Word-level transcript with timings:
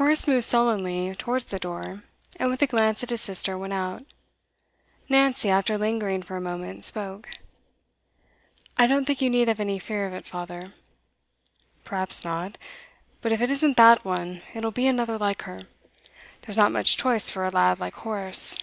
Horace 0.00 0.26
moved 0.26 0.46
sullenly 0.46 1.14
towards 1.16 1.44
the 1.44 1.58
door, 1.58 2.04
and 2.40 2.48
with 2.48 2.62
a 2.62 2.66
glance 2.66 3.02
at 3.02 3.10
his 3.10 3.20
sister 3.20 3.58
went 3.58 3.74
out. 3.74 4.00
Nancy, 5.06 5.50
after 5.50 5.76
lingering 5.76 6.22
for 6.22 6.34
a 6.38 6.40
moment, 6.40 6.82
spoke. 6.82 7.28
'I 8.78 8.86
don't 8.86 9.04
think 9.04 9.20
you 9.20 9.28
need 9.28 9.48
have 9.48 9.60
any 9.60 9.78
fear 9.78 10.06
of 10.06 10.14
it, 10.14 10.24
father.' 10.26 10.72
'Perhaps 11.84 12.24
not. 12.24 12.56
But 13.20 13.32
if 13.32 13.42
it 13.42 13.50
isn't 13.50 13.76
that 13.76 14.02
one, 14.02 14.40
it'll 14.54 14.70
be 14.70 14.86
another 14.86 15.18
like 15.18 15.42
her. 15.42 15.60
There's 16.40 16.56
not 16.56 16.72
much 16.72 16.96
choice 16.96 17.28
for 17.28 17.44
a 17.44 17.50
lad 17.50 17.78
like 17.78 17.96
Horace. 17.96 18.56